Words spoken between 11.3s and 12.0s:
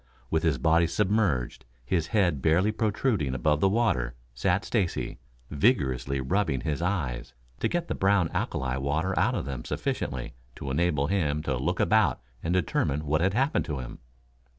to look